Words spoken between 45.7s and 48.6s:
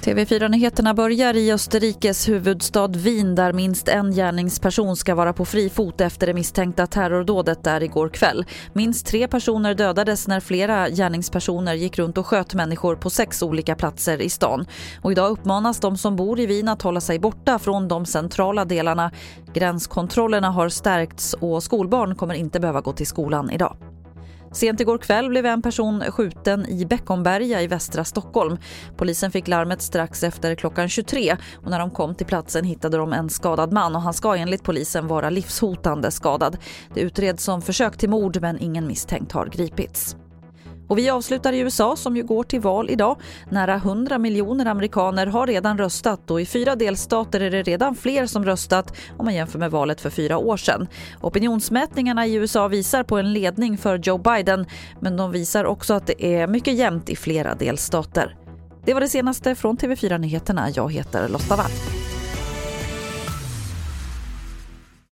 röstat och i fyra delstater är det redan fler som